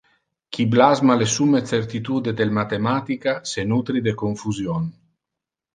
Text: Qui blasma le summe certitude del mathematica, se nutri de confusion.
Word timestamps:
Qui 0.55 0.63
blasma 0.75 1.15
le 1.19 1.25
summe 1.35 1.59
certitude 1.73 2.33
del 2.39 2.55
mathematica, 2.59 3.37
se 3.53 3.69
nutri 3.75 4.05
de 4.09 4.17
confusion. 4.25 4.91